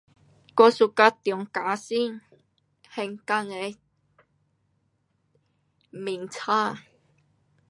[0.03, 0.17] 我喜欢锺
[1.53, 2.21] 嘉兴，
[2.89, 3.77] 香港的
[5.91, 6.75] 名客。